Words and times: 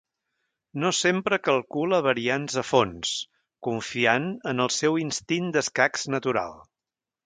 No 0.83 0.89
sempre 0.99 1.39
calcula 1.49 1.99
variants 2.07 2.57
a 2.63 2.65
fons, 2.71 3.13
confiant 3.71 4.29
en 4.55 4.67
el 4.67 4.77
seu 4.81 5.01
instint 5.07 5.55
d'escacs 5.57 6.13
natural. 6.19 6.63